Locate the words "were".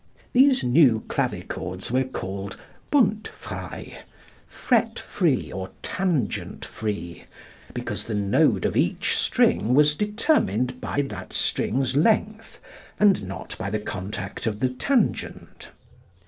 1.91-2.03